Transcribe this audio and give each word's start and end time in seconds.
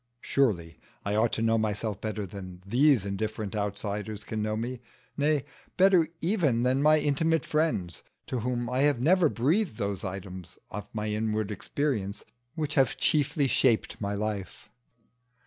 Surely 0.21 0.79
I 1.05 1.13
ought 1.13 1.31
to 1.33 1.43
know 1.43 1.59
myself 1.59 2.01
better 2.01 2.25
than 2.25 2.63
these 2.65 3.05
indifferent 3.05 3.55
outsiders 3.55 4.23
can 4.23 4.41
know 4.41 4.57
me; 4.57 4.81
nay, 5.15 5.45
better 5.77 6.07
even 6.21 6.63
than 6.63 6.81
my 6.81 6.97
intimate 6.97 7.45
friends, 7.45 8.01
to 8.25 8.39
whom 8.39 8.67
I 8.67 8.79
have 8.79 8.99
never 8.99 9.29
breathed 9.29 9.77
those 9.77 10.03
items 10.03 10.57
of 10.71 10.87
my 10.91 11.09
inward 11.09 11.51
experience 11.51 12.23
which 12.55 12.73
have 12.73 12.97
chiefly 12.97 13.45
shaped 13.47 14.01
my 14.01 14.15
life. 14.15 14.69